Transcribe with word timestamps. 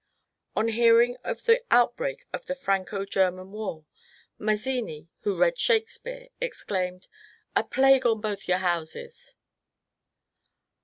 On 0.55 0.69
hearing 0.69 1.15
of 1.23 1.43
the 1.45 1.63
outbreak 1.69 2.25
of 2.33 2.47
the 2.47 2.55
Franco 2.55 3.05
German 3.05 3.51
war, 3.51 3.85
Mazzini, 4.39 5.09
who 5.19 5.37
read 5.37 5.59
Shakespeare, 5.59 6.29
exclaimed, 6.41 7.01
^^ 7.03 7.07
A 7.55 7.63
plague 7.63 8.07
o' 8.07 8.15
both 8.15 8.47
your 8.47 8.57
houses 8.57 9.35